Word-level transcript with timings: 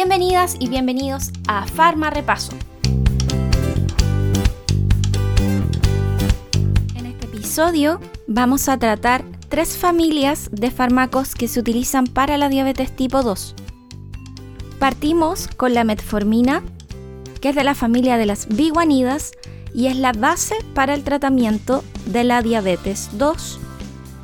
Bienvenidas 0.00 0.54
y 0.60 0.68
bienvenidos 0.68 1.32
a 1.48 1.66
Farma 1.66 2.08
Repaso. 2.08 2.52
En 6.94 7.06
este 7.06 7.26
episodio 7.26 7.98
vamos 8.28 8.68
a 8.68 8.78
tratar 8.78 9.24
tres 9.48 9.76
familias 9.76 10.50
de 10.52 10.70
fármacos 10.70 11.34
que 11.34 11.48
se 11.48 11.58
utilizan 11.58 12.06
para 12.06 12.38
la 12.38 12.48
diabetes 12.48 12.94
tipo 12.94 13.24
2. 13.24 13.56
Partimos 14.78 15.48
con 15.48 15.74
la 15.74 15.82
metformina, 15.82 16.62
que 17.40 17.48
es 17.48 17.56
de 17.56 17.64
la 17.64 17.74
familia 17.74 18.18
de 18.18 18.26
las 18.26 18.46
biguanidas 18.46 19.32
y 19.74 19.88
es 19.88 19.96
la 19.96 20.12
base 20.12 20.54
para 20.74 20.94
el 20.94 21.02
tratamiento 21.02 21.82
de 22.06 22.22
la 22.22 22.40
diabetes 22.40 23.10
2. 23.14 23.58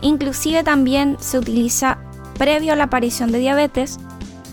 Inclusive 0.02 0.62
también 0.62 1.16
se 1.18 1.36
utiliza 1.36 1.98
previo 2.38 2.74
a 2.74 2.76
la 2.76 2.84
aparición 2.84 3.32
de 3.32 3.40
diabetes 3.40 3.98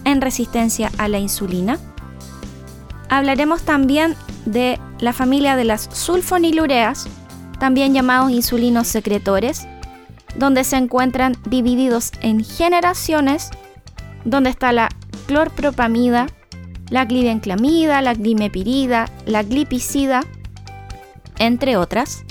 en 0.05 0.21
resistencia 0.21 0.91
a 0.97 1.07
la 1.07 1.19
insulina. 1.19 1.79
Hablaremos 3.09 3.63
también 3.63 4.15
de 4.45 4.79
la 4.99 5.13
familia 5.13 5.55
de 5.55 5.65
las 5.65 5.89
sulfonilureas, 5.91 7.07
también 7.59 7.93
llamados 7.93 8.31
insulinos 8.31 8.87
secretores, 8.87 9.67
donde 10.35 10.63
se 10.63 10.77
encuentran 10.77 11.35
divididos 11.49 12.11
en 12.21 12.43
generaciones, 12.43 13.49
donde 14.23 14.49
está 14.49 14.71
la 14.71 14.89
clorpropamida, 15.27 16.27
la 16.89 17.05
glibenclamida, 17.05 18.01
la 18.01 18.13
glimepirida, 18.13 19.09
la 19.25 19.43
glipicida, 19.43 20.21
entre 21.39 21.77
otras. 21.77 22.23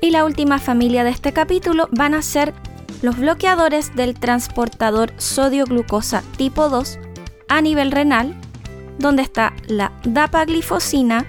Y 0.00 0.10
la 0.10 0.24
última 0.24 0.58
familia 0.58 1.04
de 1.04 1.10
este 1.10 1.32
capítulo 1.32 1.88
van 1.92 2.14
a 2.14 2.22
ser 2.22 2.54
los 3.02 3.18
bloqueadores 3.18 3.94
del 3.94 4.14
transportador 4.18 5.12
sodio-glucosa 5.18 6.22
tipo 6.36 6.68
2 6.68 6.98
a 7.48 7.60
nivel 7.60 7.90
renal, 7.90 8.34
donde 8.98 9.22
está 9.22 9.52
la 9.66 9.92
dapaglifosina, 10.04 11.26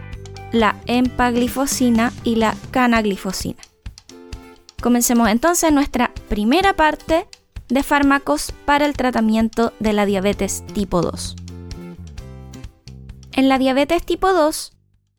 la 0.52 0.75
empaglifosina 0.85 2.13
y 2.23 2.35
la 2.35 2.55
canaglifosina. 2.71 3.61
Comencemos 4.81 5.30
entonces 5.30 5.71
nuestra 5.73 6.11
primera 6.30 6.73
parte 6.73 7.27
de 7.69 7.83
fármacos 7.83 8.53
para 8.65 8.85
el 8.85 8.93
tratamiento 8.93 9.73
de 9.80 9.93
la 9.93 10.05
diabetes 10.05 10.63
tipo 10.73 11.02
2. 11.02 11.35
En 13.31 13.49
la 13.49 13.58
diabetes 13.58 14.05
tipo 14.05 14.31
2, 14.31 14.73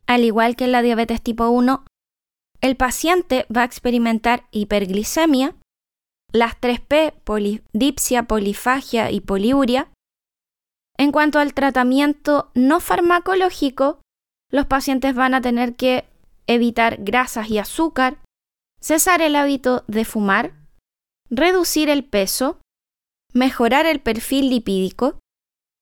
al 0.07 0.23
igual 0.23 0.55
que 0.55 0.65
en 0.65 0.71
la 0.71 0.81
diabetes 0.81 1.21
tipo 1.21 1.49
1, 1.49 1.83
el 2.61 2.77
paciente 2.77 3.45
va 3.55 3.61
a 3.61 3.65
experimentar 3.65 4.45
hiperglicemia, 4.51 5.55
las 6.31 6.59
3P, 6.59 7.13
polidipsia, 7.23 8.23
polifagia 8.23 9.11
y 9.11 9.21
poliuria. 9.21 9.89
En 10.97 11.11
cuanto 11.11 11.39
al 11.39 11.53
tratamiento 11.53 12.51
no 12.53 12.79
farmacológico, 12.79 13.99
los 14.51 14.65
pacientes 14.65 15.15
van 15.15 15.33
a 15.33 15.41
tener 15.41 15.75
que 15.75 16.05
evitar 16.47 16.97
grasas 16.99 17.49
y 17.49 17.57
azúcar, 17.57 18.17
cesar 18.79 19.21
el 19.21 19.35
hábito 19.35 19.83
de 19.87 20.05
fumar, 20.05 20.53
reducir 21.29 21.89
el 21.89 22.03
peso, 22.03 22.59
mejorar 23.33 23.85
el 23.85 23.99
perfil 23.99 24.49
lipídico 24.49 25.19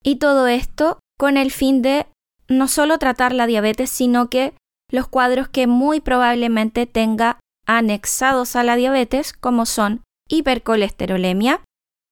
y 0.03 0.15
todo 0.17 0.47
esto 0.47 0.99
con 1.19 1.37
el 1.37 1.51
fin 1.51 1.81
de 1.81 2.07
no 2.47 2.67
solo 2.67 2.97
tratar 2.97 3.33
la 3.33 3.47
diabetes, 3.47 3.89
sino 3.89 4.29
que 4.29 4.53
los 4.91 5.07
cuadros 5.07 5.47
que 5.47 5.67
muy 5.67 5.99
probablemente 5.99 6.85
tenga 6.85 7.39
anexados 7.65 8.55
a 8.55 8.63
la 8.63 8.75
diabetes, 8.75 9.33
como 9.33 9.65
son 9.65 10.03
hipercolesterolemia, 10.29 11.63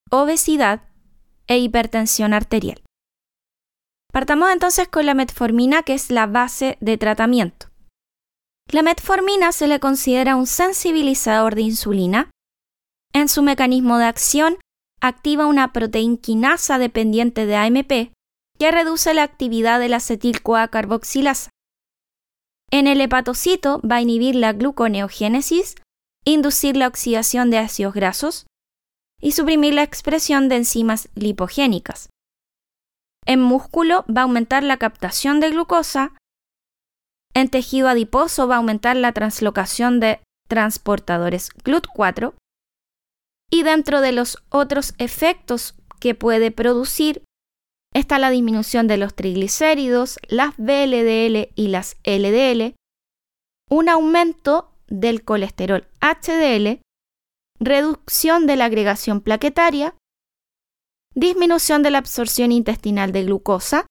obesidad 0.09 0.83
e 1.47 1.57
hipertensión 1.57 2.33
arterial. 2.33 2.81
Partamos 4.11 4.51
entonces 4.51 4.87
con 4.87 5.05
la 5.05 5.13
metformina, 5.13 5.83
que 5.83 5.93
es 5.93 6.11
la 6.11 6.27
base 6.27 6.77
de 6.81 6.97
tratamiento. 6.97 7.67
La 8.69 8.81
metformina 8.83 9.51
se 9.51 9.67
le 9.67 9.79
considera 9.79 10.35
un 10.35 10.47
sensibilizador 10.47 11.55
de 11.55 11.61
insulina. 11.61 12.29
En 13.13 13.27
su 13.27 13.41
mecanismo 13.41 13.97
de 13.97 14.05
acción 14.05 14.57
activa 15.01 15.45
una 15.45 15.73
proteinquinasa 15.73 16.77
dependiente 16.77 17.45
de 17.45 17.55
AMP 17.55 18.13
que 18.59 18.71
reduce 18.71 19.13
la 19.13 19.23
actividad 19.23 19.79
de 19.79 19.89
la 19.89 19.97
acetil-CoA 19.97 20.67
carboxilasa. 20.67 21.49
En 22.69 22.87
el 22.87 23.01
hepatocito 23.01 23.81
va 23.81 23.97
a 23.97 24.01
inhibir 24.01 24.35
la 24.35 24.53
gluconeogénesis 24.53 25.75
inducir 26.25 26.77
la 26.77 26.87
oxidación 26.87 27.49
de 27.49 27.57
ácidos 27.57 27.93
grasos 27.93 28.47
y 29.19 29.31
suprimir 29.31 29.73
la 29.73 29.83
expresión 29.83 30.49
de 30.49 30.57
enzimas 30.57 31.09
lipogénicas. 31.15 32.09
En 33.25 33.39
músculo 33.39 34.03
va 34.05 34.21
a 34.21 34.23
aumentar 34.23 34.63
la 34.63 34.77
captación 34.77 35.39
de 35.39 35.51
glucosa. 35.51 36.13
En 37.33 37.49
tejido 37.49 37.87
adiposo 37.87 38.47
va 38.47 38.55
a 38.55 38.57
aumentar 38.57 38.95
la 38.95 39.13
translocación 39.13 39.99
de 39.99 40.19
transportadores 40.47 41.51
GLUT4. 41.63 42.33
Y 43.51 43.63
dentro 43.63 44.01
de 44.01 44.11
los 44.11 44.37
otros 44.49 44.93
efectos 44.97 45.75
que 45.99 46.15
puede 46.15 46.51
producir 46.51 47.23
está 47.93 48.17
la 48.17 48.31
disminución 48.31 48.87
de 48.87 48.97
los 48.97 49.13
triglicéridos, 49.13 50.17
las 50.27 50.55
VLDL 50.57 51.51
y 51.55 51.67
las 51.67 51.97
LDL, 52.03 52.73
un 53.69 53.89
aumento 53.89 54.70
del 54.91 55.23
colesterol 55.23 55.87
HDL, 56.01 56.81
reducción 57.59 58.45
de 58.45 58.55
la 58.55 58.65
agregación 58.65 59.21
plaquetaria, 59.21 59.95
disminución 61.15 61.81
de 61.81 61.89
la 61.91 61.97
absorción 61.97 62.51
intestinal 62.51 63.11
de 63.11 63.23
glucosa 63.23 63.87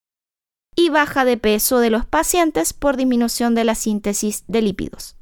y 0.76 0.90
baja 0.90 1.24
de 1.24 1.36
peso 1.36 1.80
de 1.80 1.90
los 1.90 2.06
pacientes 2.06 2.72
por 2.72 2.96
disminución 2.96 3.56
de 3.56 3.64
la 3.64 3.74
síntesis 3.74 4.44
de 4.46 4.62
lípidos. 4.62 5.16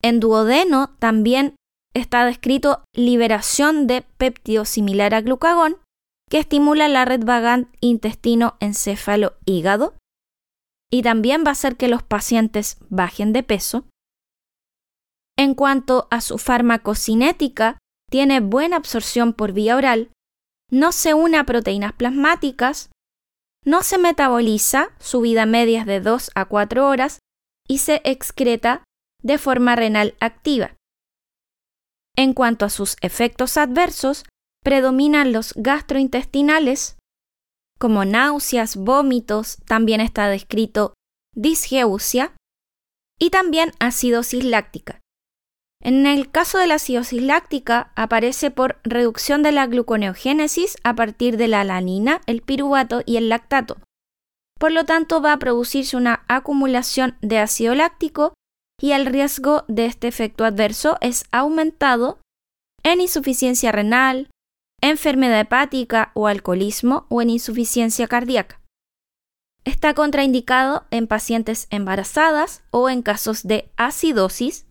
En 0.00 0.20
duodeno 0.20 0.94
también 1.00 1.56
está 1.94 2.24
descrito 2.24 2.84
liberación 2.94 3.88
de 3.88 4.02
péptido 4.02 4.64
similar 4.64 5.14
a 5.14 5.22
glucagón 5.22 5.78
que 6.30 6.38
estimula 6.38 6.86
la 6.88 7.04
red 7.04 7.24
vagante 7.24 7.76
intestino-encéfalo-hígado 7.80 9.94
y 10.90 11.02
también 11.02 11.44
va 11.44 11.48
a 11.48 11.52
hacer 11.52 11.76
que 11.76 11.88
los 11.88 12.02
pacientes 12.02 12.78
bajen 12.88 13.32
de 13.32 13.42
peso 13.42 13.84
en 15.38 15.54
cuanto 15.54 16.08
a 16.10 16.20
su 16.20 16.36
farmacocinética, 16.36 17.78
tiene 18.10 18.40
buena 18.40 18.76
absorción 18.76 19.32
por 19.32 19.52
vía 19.52 19.76
oral, 19.76 20.10
no 20.70 20.92
se 20.92 21.14
une 21.14 21.38
a 21.38 21.44
proteínas 21.44 21.92
plasmáticas, 21.92 22.90
no 23.64 23.82
se 23.82 23.98
metaboliza, 23.98 24.90
su 24.98 25.20
vida 25.20 25.46
media 25.46 25.80
es 25.80 25.86
de 25.86 26.00
2 26.00 26.32
a 26.34 26.44
4 26.46 26.88
horas, 26.88 27.20
y 27.68 27.78
se 27.78 28.00
excreta 28.04 28.82
de 29.22 29.38
forma 29.38 29.76
renal 29.76 30.16
activa. 30.20 30.74
En 32.16 32.32
cuanto 32.32 32.64
a 32.64 32.70
sus 32.70 32.96
efectos 33.00 33.56
adversos, 33.56 34.24
predominan 34.64 35.32
los 35.32 35.54
gastrointestinales, 35.54 36.96
como 37.78 38.04
náuseas, 38.04 38.76
vómitos, 38.76 39.58
también 39.66 40.00
está 40.00 40.28
descrito 40.28 40.94
disgeusia, 41.36 42.34
y 43.20 43.30
también 43.30 43.72
acidosis 43.78 44.44
láctica. 44.44 45.00
En 45.80 46.06
el 46.06 46.30
caso 46.30 46.58
de 46.58 46.66
la 46.66 46.74
acidosis 46.74 47.22
láctica, 47.22 47.92
aparece 47.94 48.50
por 48.50 48.80
reducción 48.82 49.42
de 49.42 49.52
la 49.52 49.66
gluconeogénesis 49.66 50.76
a 50.82 50.94
partir 50.94 51.36
de 51.36 51.48
la 51.48 51.60
alanina, 51.60 52.20
el 52.26 52.42
piruvato 52.42 53.02
y 53.06 53.16
el 53.16 53.28
lactato. 53.28 53.78
Por 54.58 54.72
lo 54.72 54.84
tanto, 54.84 55.22
va 55.22 55.32
a 55.32 55.38
producirse 55.38 55.96
una 55.96 56.24
acumulación 56.26 57.16
de 57.20 57.38
ácido 57.38 57.76
láctico 57.76 58.34
y 58.80 58.92
el 58.92 59.06
riesgo 59.06 59.64
de 59.68 59.86
este 59.86 60.08
efecto 60.08 60.44
adverso 60.44 60.98
es 61.00 61.24
aumentado 61.30 62.18
en 62.82 63.00
insuficiencia 63.00 63.72
renal, 63.72 64.30
enfermedad 64.80 65.40
hepática 65.40 66.10
o 66.14 66.26
alcoholismo 66.26 67.06
o 67.08 67.22
en 67.22 67.30
insuficiencia 67.30 68.08
cardíaca. 68.08 68.60
Está 69.64 69.94
contraindicado 69.94 70.86
en 70.90 71.06
pacientes 71.06 71.66
embarazadas 71.70 72.62
o 72.70 72.88
en 72.88 73.02
casos 73.02 73.42
de 73.42 73.70
acidosis 73.76 74.67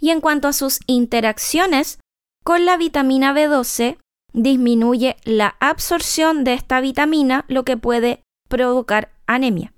y 0.00 0.10
en 0.10 0.20
cuanto 0.20 0.48
a 0.48 0.52
sus 0.52 0.80
interacciones 0.86 1.98
con 2.44 2.64
la 2.64 2.76
vitamina 2.76 3.32
B12, 3.32 3.98
disminuye 4.32 5.16
la 5.24 5.56
absorción 5.60 6.44
de 6.44 6.54
esta 6.54 6.80
vitamina, 6.80 7.44
lo 7.48 7.64
que 7.64 7.76
puede 7.76 8.22
provocar 8.48 9.12
anemia. 9.26 9.72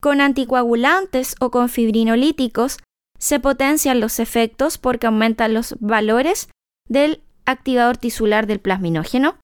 Con 0.00 0.20
anticoagulantes 0.20 1.36
o 1.38 1.50
con 1.50 1.68
fibrinolíticos 1.68 2.78
se 3.18 3.38
potencian 3.38 4.00
los 4.00 4.18
efectos 4.18 4.78
porque 4.78 5.06
aumentan 5.06 5.54
los 5.54 5.76
valores 5.78 6.48
del 6.88 7.22
activador 7.46 7.96
tisular 7.96 8.46
del 8.46 8.58
plasminógeno. 8.58 9.38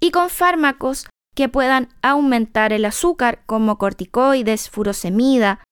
Y 0.00 0.12
con 0.12 0.30
fármacos 0.30 1.06
que 1.34 1.48
puedan 1.48 1.88
aumentar 2.00 2.72
el 2.72 2.86
azúcar 2.86 3.42
como 3.44 3.76
corticoides, 3.76 4.70
furosemida 4.70 5.62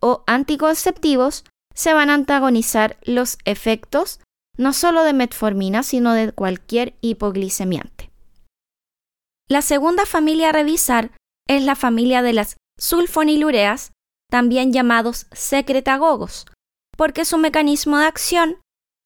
o 0.00 0.22
anticonceptivos 0.26 1.44
se 1.74 1.94
van 1.94 2.10
a 2.10 2.14
antagonizar 2.14 2.96
los 3.02 3.38
efectos 3.44 4.20
no 4.56 4.72
solo 4.72 5.02
de 5.04 5.12
metformina, 5.12 5.82
sino 5.82 6.12
de 6.12 6.32
cualquier 6.32 6.94
hipoglicemiante. 7.00 8.10
La 9.48 9.62
segunda 9.62 10.06
familia 10.06 10.50
a 10.50 10.52
revisar 10.52 11.10
es 11.48 11.62
la 11.62 11.74
familia 11.74 12.22
de 12.22 12.32
las 12.32 12.56
sulfonilureas, 12.78 13.92
también 14.30 14.72
llamados 14.72 15.26
secretagogos, 15.32 16.46
porque 16.96 17.24
su 17.24 17.38
mecanismo 17.38 17.98
de 17.98 18.06
acción 18.06 18.56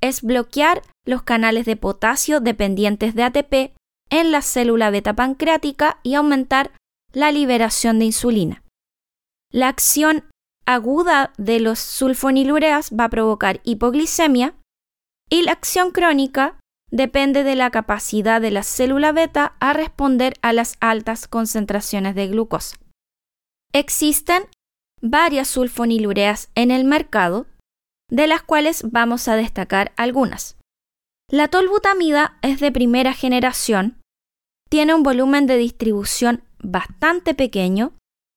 es 0.01 0.23
bloquear 0.23 0.83
los 1.05 1.23
canales 1.23 1.65
de 1.65 1.77
potasio 1.77 2.41
dependientes 2.41 3.15
de 3.15 3.23
ATP 3.23 3.55
en 4.11 4.31
la 4.31 4.43
célula 4.43 4.91
beta 4.91 5.15
pancreática 5.15 5.99
y 6.03 6.15
aumentar 6.15 6.73
la 7.12 7.33
liberación 7.33 7.99
de 7.99 8.07
insulina. 8.07 8.62
La 9.51 9.69
acción 9.69 10.25
aguda 10.67 11.33
de 11.39 11.61
los 11.61 11.79
sulfonilureas 11.79 12.91
va 12.91 13.05
a 13.05 13.11
provocar 13.11 13.61
hipoglicemia 13.65 14.55
y 15.31 15.43
la 15.43 15.53
acción 15.53 15.91
crónica 15.91 16.59
depende 16.91 17.45
de 17.45 17.57
la 17.57 17.71
capacidad 17.71 18.41
de 18.41 18.51
la 18.51 18.63
célula 18.63 19.13
beta 19.13 19.57
a 19.61 19.73
responder 19.73 20.35
a 20.43 20.53
las 20.53 20.77
altas 20.81 21.27
concentraciones 21.29 22.15
de 22.15 22.29
glucosa. 22.29 22.77
Existen 23.73 24.45
varias 25.01 25.49
sulfonilureas 25.49 26.51
en 26.55 26.71
el 26.71 26.85
mercado, 26.85 27.47
de 28.11 28.27
las 28.27 28.43
cuales 28.43 28.85
vamos 28.91 29.29
a 29.29 29.37
destacar 29.37 29.93
algunas. 29.97 30.57
La 31.29 31.49
tolbutamida 31.49 32.39
es 32.43 32.61
de 32.61 32.71
primera 32.71 33.12
generación, 33.12 33.99
tiene 34.71 34.95
un 34.95 35.03
volumen 35.03 35.47
de 35.47 35.57
distribución 35.57 36.43
bastante 36.59 37.35
pequeño 37.35 37.93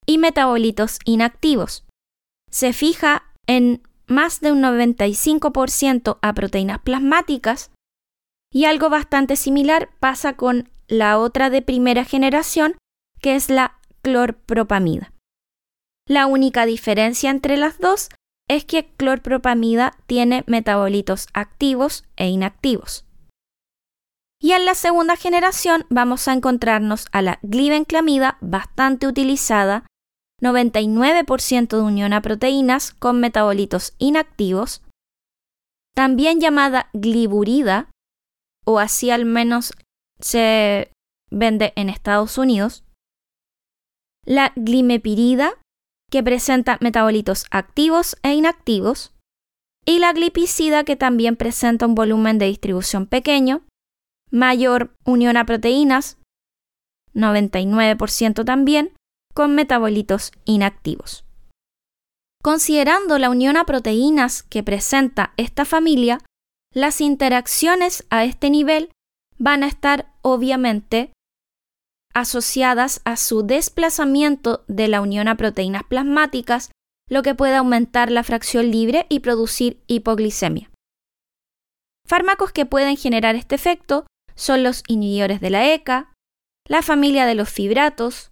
y 0.05 0.17
metabolitos 0.17 0.99
inactivos. 1.05 1.85
Se 2.49 2.73
fija 2.73 3.23
en 3.47 3.81
más 4.07 4.41
de 4.41 4.51
un 4.51 4.61
95% 4.61 6.19
a 6.21 6.33
proteínas 6.33 6.79
plasmáticas 6.79 7.71
y 8.51 8.65
algo 8.65 8.89
bastante 8.89 9.35
similar 9.35 9.89
pasa 9.99 10.35
con 10.35 10.69
la 10.87 11.19
otra 11.19 11.49
de 11.49 11.61
primera 11.61 12.03
generación, 12.03 12.75
que 13.21 13.35
es 13.35 13.49
la 13.49 13.79
clorpropamida. 14.01 15.13
La 16.07 16.25
única 16.25 16.65
diferencia 16.65 17.29
entre 17.29 17.57
las 17.57 17.77
dos 17.77 18.09
es 18.49 18.65
que 18.65 18.87
clorpropamida 18.97 19.93
tiene 20.07 20.43
metabolitos 20.47 21.27
activos 21.33 22.05
e 22.15 22.29
inactivos. 22.29 23.05
Y 24.41 24.53
en 24.53 24.65
la 24.65 24.73
segunda 24.73 25.15
generación 25.15 25.85
vamos 25.89 26.27
a 26.27 26.33
encontrarnos 26.33 27.07
a 27.11 27.21
la 27.21 27.39
glibenclamida 27.43 28.37
bastante 28.41 29.05
utilizada, 29.05 29.85
99% 30.41 31.67
de 31.67 31.81
unión 31.81 32.13
a 32.13 32.21
proteínas 32.21 32.91
con 32.91 33.19
metabolitos 33.19 33.93
inactivos, 33.97 34.81
también 35.95 36.39
llamada 36.39 36.89
gliburida, 36.93 37.89
o 38.65 38.79
así 38.79 39.09
al 39.11 39.25
menos 39.25 39.73
se 40.19 40.91
vende 41.29 41.73
en 41.75 41.89
Estados 41.89 42.37
Unidos, 42.37 42.83
la 44.25 44.53
glimepirida, 44.55 45.53
que 46.11 46.23
presenta 46.23 46.77
metabolitos 46.81 47.45
activos 47.51 48.17
e 48.23 48.33
inactivos, 48.33 49.13
y 49.85 49.99
la 49.99 50.13
glipicida, 50.13 50.83
que 50.83 50.95
también 50.95 51.35
presenta 51.35 51.85
un 51.85 51.95
volumen 51.95 52.37
de 52.37 52.45
distribución 52.45 53.07
pequeño, 53.07 53.65
mayor 54.31 54.95
unión 55.03 55.37
a 55.37 55.45
proteínas, 55.45 56.17
99% 57.13 58.45
también, 58.45 58.93
con 59.39 59.55
metabolitos 59.55 60.33
inactivos. 60.43 61.23
Considerando 62.43 63.17
la 63.19 63.29
unión 63.29 63.55
a 63.55 63.63
proteínas 63.63 64.43
que 64.43 64.63
presenta 64.63 65.31
esta 65.37 65.63
familia, 65.63 66.17
las 66.73 66.99
interacciones 66.99 68.05
a 68.09 68.25
este 68.25 68.49
nivel 68.49 68.91
van 69.37 69.63
a 69.63 69.67
estar 69.67 70.11
obviamente 70.23 71.13
asociadas 72.13 72.99
a 73.05 73.15
su 73.15 73.43
desplazamiento 73.43 74.65
de 74.67 74.89
la 74.89 74.99
unión 74.99 75.29
a 75.29 75.37
proteínas 75.37 75.83
plasmáticas, 75.83 76.71
lo 77.09 77.23
que 77.23 77.33
puede 77.33 77.55
aumentar 77.55 78.11
la 78.11 78.25
fracción 78.25 78.69
libre 78.69 79.05
y 79.07 79.21
producir 79.21 79.81
hipoglicemia. 79.87 80.69
Fármacos 82.05 82.51
que 82.51 82.65
pueden 82.65 82.97
generar 82.97 83.37
este 83.37 83.55
efecto 83.55 84.05
son 84.35 84.63
los 84.63 84.83
inhibidores 84.87 85.39
de 85.39 85.49
la 85.49 85.71
ECA, 85.71 86.11
la 86.67 86.81
familia 86.81 87.25
de 87.25 87.35
los 87.35 87.49
fibratos, 87.49 88.28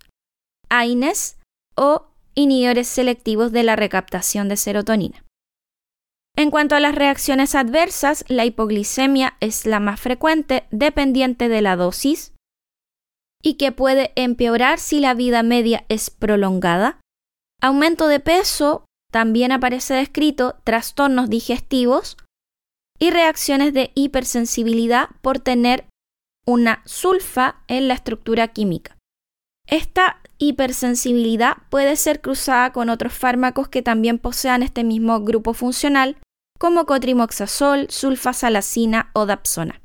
AINES 0.69 1.37
o 1.75 2.07
inhibidores 2.35 2.87
selectivos 2.87 3.51
de 3.51 3.63
la 3.63 3.75
recaptación 3.75 4.47
de 4.47 4.57
serotonina. 4.57 5.23
En 6.35 6.51
cuanto 6.51 6.75
a 6.75 6.79
las 6.79 6.93
reacciones 6.93 7.55
adversas, 7.55 8.23
la 8.27 8.45
hipoglicemia 8.45 9.37
es 9.39 9.65
la 9.65 9.79
más 9.79 9.99
frecuente 9.99 10.67
dependiente 10.69 11.49
de 11.49 11.61
la 11.61 11.75
dosis 11.75 12.33
y 13.41 13.55
que 13.55 13.71
puede 13.71 14.11
empeorar 14.15 14.77
si 14.77 14.99
la 14.99 15.15
vida 15.15 15.41
media 15.41 15.85
es 15.89 16.11
prolongada. 16.11 17.01
Aumento 17.59 18.07
de 18.07 18.19
peso, 18.19 18.85
también 19.11 19.51
aparece 19.51 19.95
descrito 19.95 20.59
trastornos 20.63 21.29
digestivos 21.29 22.17
y 22.99 23.09
reacciones 23.09 23.73
de 23.73 23.91
hipersensibilidad 23.95 25.09
por 25.21 25.39
tener 25.39 25.85
una 26.45 26.83
sulfa 26.85 27.63
en 27.67 27.87
la 27.87 27.95
estructura 27.95 28.49
química. 28.49 28.97
Esta 29.65 30.21
hipersensibilidad 30.37 31.57
puede 31.69 31.95
ser 31.95 32.21
cruzada 32.21 32.71
con 32.71 32.89
otros 32.89 33.13
fármacos 33.13 33.69
que 33.69 33.81
también 33.81 34.19
posean 34.19 34.63
este 34.63 34.83
mismo 34.83 35.19
grupo 35.21 35.53
funcional, 35.53 36.17
como 36.59 36.85
cotrimoxazol, 36.85 37.87
sulfasalacina 37.89 39.11
o 39.13 39.25
dapsona. 39.25 39.81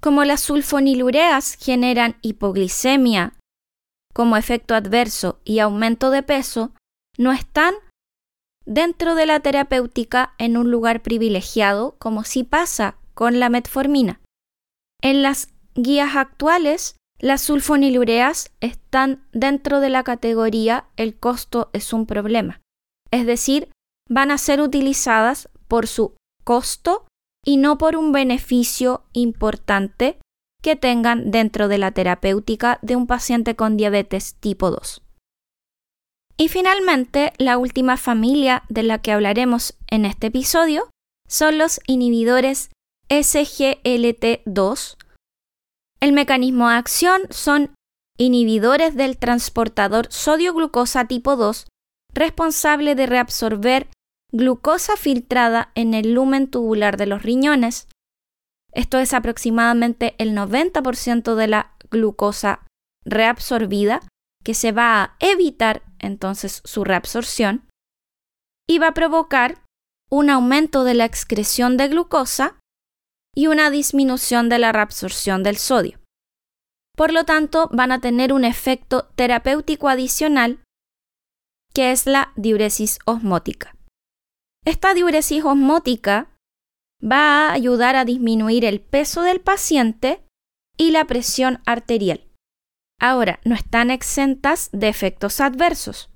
Como 0.00 0.24
las 0.24 0.40
sulfonilureas 0.40 1.54
generan 1.54 2.16
hipoglicemia 2.22 3.34
como 4.12 4.36
efecto 4.36 4.74
adverso 4.74 5.40
y 5.44 5.58
aumento 5.58 6.10
de 6.10 6.22
peso, 6.22 6.72
no 7.18 7.32
están 7.32 7.74
dentro 8.64 9.14
de 9.14 9.26
la 9.26 9.40
terapéutica 9.40 10.34
en 10.38 10.56
un 10.56 10.70
lugar 10.70 11.02
privilegiado 11.02 11.96
como 11.98 12.24
sí 12.24 12.44
pasa 12.44 12.96
con 13.14 13.40
la 13.40 13.48
metformina. 13.48 14.20
En 15.02 15.22
las 15.22 15.48
guías 15.74 16.16
actuales, 16.16 16.96
las 17.24 17.40
sulfonilureas 17.40 18.52
están 18.60 19.24
dentro 19.32 19.80
de 19.80 19.88
la 19.88 20.04
categoría 20.04 20.84
el 20.98 21.18
costo 21.18 21.70
es 21.72 21.94
un 21.94 22.04
problema, 22.04 22.60
es 23.10 23.24
decir, 23.24 23.70
van 24.10 24.30
a 24.30 24.36
ser 24.36 24.60
utilizadas 24.60 25.48
por 25.66 25.86
su 25.86 26.14
costo 26.44 27.06
y 27.42 27.56
no 27.56 27.78
por 27.78 27.96
un 27.96 28.12
beneficio 28.12 29.04
importante 29.14 30.18
que 30.62 30.76
tengan 30.76 31.30
dentro 31.30 31.68
de 31.68 31.78
la 31.78 31.92
terapéutica 31.92 32.78
de 32.82 32.94
un 32.94 33.06
paciente 33.06 33.56
con 33.56 33.78
diabetes 33.78 34.34
tipo 34.34 34.70
2. 34.70 35.00
Y 36.36 36.48
finalmente, 36.48 37.32
la 37.38 37.56
última 37.56 37.96
familia 37.96 38.64
de 38.68 38.82
la 38.82 39.00
que 39.00 39.12
hablaremos 39.12 39.78
en 39.88 40.04
este 40.04 40.26
episodio 40.26 40.90
son 41.26 41.56
los 41.56 41.80
inhibidores 41.86 42.68
SGLT2. 43.08 44.96
El 46.04 46.12
mecanismo 46.12 46.68
de 46.68 46.74
acción 46.74 47.22
son 47.30 47.74
inhibidores 48.18 48.94
del 48.94 49.16
transportador 49.16 50.12
sodio-glucosa 50.12 51.06
tipo 51.06 51.34
2 51.34 51.66
responsable 52.12 52.94
de 52.94 53.06
reabsorber 53.06 53.88
glucosa 54.30 54.98
filtrada 54.98 55.72
en 55.74 55.94
el 55.94 56.12
lumen 56.12 56.50
tubular 56.50 56.98
de 56.98 57.06
los 57.06 57.22
riñones. 57.22 57.88
Esto 58.72 58.98
es 58.98 59.14
aproximadamente 59.14 60.14
el 60.18 60.36
90% 60.36 61.36
de 61.36 61.46
la 61.46 61.74
glucosa 61.90 62.66
reabsorbida, 63.06 64.02
que 64.44 64.52
se 64.52 64.72
va 64.72 65.02
a 65.02 65.16
evitar 65.20 65.84
entonces 66.00 66.60
su 66.66 66.84
reabsorción 66.84 67.66
y 68.68 68.78
va 68.78 68.88
a 68.88 68.94
provocar 68.94 69.62
un 70.10 70.28
aumento 70.28 70.84
de 70.84 70.92
la 70.92 71.06
excreción 71.06 71.78
de 71.78 71.88
glucosa 71.88 72.58
y 73.34 73.46
una 73.48 73.70
disminución 73.70 74.48
de 74.48 74.58
la 74.58 74.72
reabsorción 74.72 75.42
del 75.42 75.56
sodio. 75.56 75.98
Por 76.96 77.12
lo 77.12 77.24
tanto, 77.24 77.68
van 77.72 77.92
a 77.92 78.00
tener 78.00 78.32
un 78.32 78.44
efecto 78.44 79.08
terapéutico 79.16 79.88
adicional 79.88 80.60
que 81.74 81.90
es 81.90 82.06
la 82.06 82.32
diuresis 82.36 82.98
osmótica. 83.04 83.74
Esta 84.64 84.94
diuresis 84.94 85.44
osmótica 85.44 86.30
va 87.02 87.48
a 87.48 87.52
ayudar 87.52 87.96
a 87.96 88.04
disminuir 88.04 88.64
el 88.64 88.80
peso 88.80 89.22
del 89.22 89.40
paciente 89.40 90.24
y 90.78 90.92
la 90.92 91.04
presión 91.04 91.60
arterial. 91.66 92.26
Ahora, 93.00 93.40
no 93.44 93.54
están 93.54 93.90
exentas 93.90 94.70
de 94.72 94.88
efectos 94.88 95.40
adversos. 95.40 96.10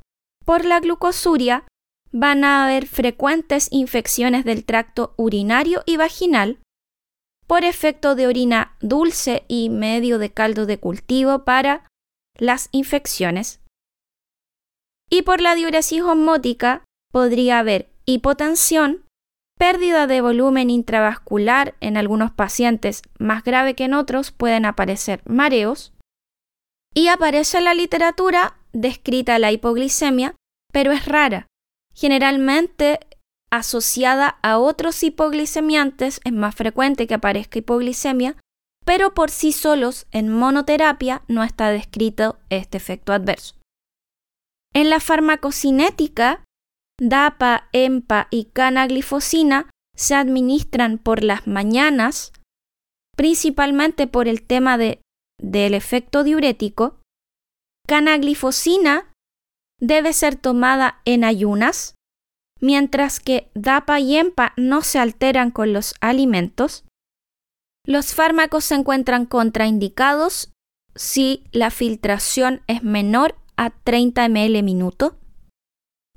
Por 0.44 0.64
la 0.64 0.80
glucosuria 0.80 1.66
van 2.12 2.44
a 2.44 2.64
haber 2.64 2.86
frecuentes 2.86 3.68
infecciones 3.70 4.44
del 4.44 4.64
tracto 4.64 5.12
urinario 5.16 5.82
y 5.84 5.96
vaginal 5.96 6.60
por 7.48 7.64
efecto 7.64 8.14
de 8.14 8.26
orina 8.26 8.76
dulce 8.80 9.44
y 9.48 9.70
medio 9.70 10.18
de 10.18 10.30
caldo 10.30 10.66
de 10.66 10.78
cultivo 10.78 11.44
para 11.44 11.88
las 12.36 12.68
infecciones. 12.70 13.60
Y 15.10 15.22
por 15.22 15.40
la 15.40 15.54
diuresis 15.54 16.02
osmótica 16.02 16.84
podría 17.10 17.58
haber 17.58 17.90
hipotensión, 18.04 19.06
pérdida 19.58 20.06
de 20.06 20.20
volumen 20.20 20.68
intravascular 20.68 21.74
en 21.80 21.96
algunos 21.96 22.30
pacientes 22.30 23.02
más 23.18 23.42
grave 23.42 23.74
que 23.74 23.84
en 23.84 23.94
otros 23.94 24.30
pueden 24.30 24.64
aparecer 24.66 25.22
mareos, 25.24 25.92
Y 26.94 27.08
aparece 27.08 27.58
en 27.58 27.64
la 27.64 27.74
literatura 27.74 28.56
descrita 28.72 29.38
la 29.38 29.52
hipoglicemia, 29.52 30.34
pero 30.72 30.90
es 30.92 31.06
rara. 31.06 31.46
Generalmente 31.94 33.00
asociada 33.50 34.38
a 34.42 34.58
otros 34.58 35.02
hipoglicemiantes 35.02 36.20
es 36.24 36.32
más 36.32 36.54
frecuente 36.54 37.06
que 37.06 37.14
aparezca 37.14 37.58
hipoglicemia, 37.58 38.36
pero 38.84 39.14
por 39.14 39.30
sí 39.30 39.52
solos 39.52 40.06
en 40.12 40.28
monoterapia 40.28 41.22
no 41.28 41.42
está 41.44 41.70
descrito 41.70 42.38
este 42.50 42.76
efecto 42.76 43.12
adverso. 43.12 43.54
En 44.74 44.90
la 44.90 45.00
farmacocinética, 45.00 46.44
DAPA, 47.00 47.68
EMPA 47.72 48.28
y 48.30 48.46
canaglifosina 48.46 49.70
se 49.94 50.14
administran 50.14 50.98
por 50.98 51.24
las 51.24 51.46
mañanas, 51.46 52.32
principalmente 53.16 54.06
por 54.06 54.28
el 54.28 54.42
tema 54.42 54.78
de, 54.78 55.00
del 55.40 55.74
efecto 55.74 56.24
diurético. 56.24 57.00
Canaglifosina 57.86 59.12
debe 59.80 60.12
ser 60.12 60.36
tomada 60.36 61.00
en 61.04 61.24
ayunas, 61.24 61.94
mientras 62.60 63.20
que 63.20 63.50
DAPA 63.54 64.00
y 64.00 64.16
EMPA 64.16 64.52
no 64.56 64.82
se 64.82 64.98
alteran 64.98 65.50
con 65.50 65.72
los 65.72 65.94
alimentos. 66.00 66.84
Los 67.84 68.14
fármacos 68.14 68.64
se 68.64 68.74
encuentran 68.74 69.26
contraindicados 69.26 70.50
si 70.94 71.44
la 71.52 71.70
filtración 71.70 72.62
es 72.66 72.82
menor 72.82 73.36
a 73.56 73.70
30 73.70 74.28
ml 74.28 74.62
minuto. 74.62 75.16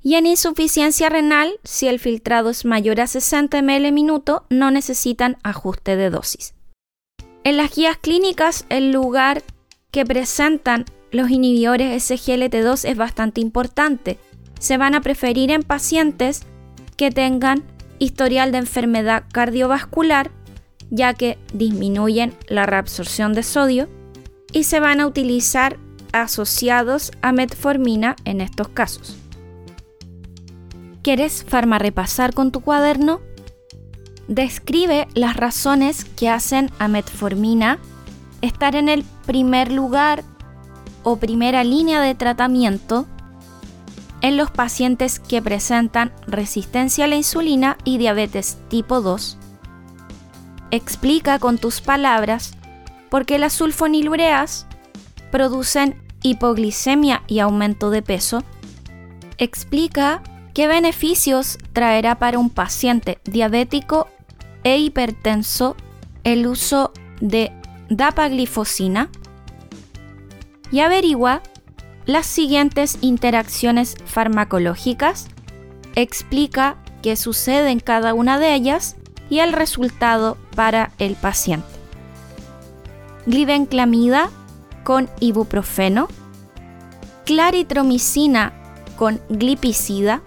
Y 0.02 0.16
en 0.16 0.26
insuficiencia 0.26 1.08
renal, 1.08 1.60
si 1.62 1.86
el 1.86 2.00
filtrado 2.00 2.50
es 2.50 2.64
mayor 2.64 3.00
a 3.00 3.06
60 3.06 3.62
ml 3.62 3.92
minuto, 3.92 4.46
no 4.50 4.70
necesitan 4.70 5.38
ajuste 5.44 5.96
de 5.96 6.10
dosis. 6.10 6.54
En 7.44 7.56
las 7.56 7.74
guías 7.74 7.98
clínicas, 7.98 8.66
el 8.68 8.90
lugar 8.90 9.42
que 9.92 10.04
presentan 10.04 10.84
los 11.12 11.30
inhibidores 11.30 12.10
SGLT2 12.10 12.88
es 12.88 12.96
bastante 12.96 13.40
importante. 13.40 14.18
Se 14.62 14.76
van 14.76 14.94
a 14.94 15.00
preferir 15.00 15.50
en 15.50 15.64
pacientes 15.64 16.42
que 16.96 17.10
tengan 17.10 17.64
historial 17.98 18.52
de 18.52 18.58
enfermedad 18.58 19.24
cardiovascular, 19.32 20.30
ya 20.88 21.14
que 21.14 21.36
disminuyen 21.52 22.32
la 22.46 22.64
reabsorción 22.64 23.32
de 23.32 23.42
sodio, 23.42 23.88
y 24.52 24.62
se 24.62 24.78
van 24.78 25.00
a 25.00 25.08
utilizar 25.08 25.78
asociados 26.12 27.10
a 27.22 27.32
metformina 27.32 28.14
en 28.24 28.40
estos 28.40 28.68
casos. 28.68 29.16
¿Quieres 31.02 31.44
repasar 31.50 32.32
con 32.32 32.52
tu 32.52 32.60
cuaderno? 32.60 33.20
Describe 34.28 35.08
las 35.14 35.36
razones 35.36 36.04
que 36.04 36.28
hacen 36.28 36.70
a 36.78 36.86
metformina 36.86 37.80
estar 38.42 38.76
en 38.76 38.88
el 38.88 39.02
primer 39.26 39.72
lugar 39.72 40.22
o 41.02 41.16
primera 41.16 41.64
línea 41.64 42.00
de 42.00 42.14
tratamiento 42.14 43.08
en 44.22 44.36
los 44.36 44.50
pacientes 44.50 45.18
que 45.20 45.42
presentan 45.42 46.12
resistencia 46.26 47.04
a 47.04 47.08
la 47.08 47.16
insulina 47.16 47.76
y 47.84 47.98
diabetes 47.98 48.58
tipo 48.68 49.00
2. 49.00 49.36
Explica 50.70 51.38
con 51.38 51.58
tus 51.58 51.80
palabras 51.80 52.52
por 53.10 53.26
qué 53.26 53.38
las 53.38 53.52
sulfonilureas 53.52 54.66
producen 55.30 56.00
hipoglicemia 56.22 57.24
y 57.26 57.40
aumento 57.40 57.90
de 57.90 58.00
peso. 58.00 58.44
Explica 59.38 60.22
qué 60.54 60.68
beneficios 60.68 61.58
traerá 61.72 62.18
para 62.18 62.38
un 62.38 62.48
paciente 62.48 63.18
diabético 63.24 64.08
e 64.62 64.78
hipertenso 64.78 65.76
el 66.22 66.46
uso 66.46 66.92
de 67.20 67.52
dapaglifosina 67.90 69.10
y 70.70 70.80
averigua 70.80 71.42
las 72.06 72.26
siguientes 72.26 72.98
interacciones 73.00 73.96
farmacológicas, 74.04 75.28
explica 75.94 76.76
qué 77.02 77.16
sucede 77.16 77.70
en 77.70 77.80
cada 77.80 78.14
una 78.14 78.38
de 78.38 78.54
ellas 78.54 78.96
y 79.28 79.38
el 79.38 79.52
resultado 79.52 80.36
para 80.54 80.92
el 80.98 81.14
paciente. 81.14 81.68
Glibenclamida 83.26 84.30
con 84.84 85.08
ibuprofeno, 85.20 86.08
claritromicina 87.24 88.52
con 88.96 89.20
glipicida, 89.28 90.22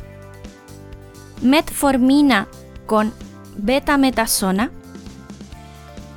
metformina 1.42 2.48
con 2.86 3.14
betametasona 3.58 4.72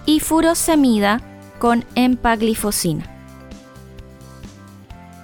y 0.06 0.20
furosemida 0.20 1.20
con 1.58 1.84
empaglifosina. 1.94 3.17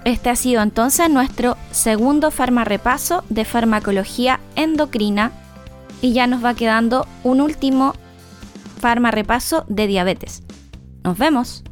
Este 0.05 0.29
ha 0.29 0.35
sido 0.35 0.61
entonces 0.61 1.09
nuestro 1.09 1.57
segundo 1.71 2.29
farmarepaso 2.29 3.23
de 3.29 3.43
farmacología 3.43 4.39
endocrina 4.55 5.31
y 5.99 6.13
ya 6.13 6.27
nos 6.27 6.45
va 6.45 6.53
quedando 6.53 7.07
un 7.23 7.41
último 7.41 7.95
farmarepaso 8.79 9.65
de 9.67 9.87
diabetes. 9.87 10.43
Nos 11.03 11.17
vemos. 11.17 11.63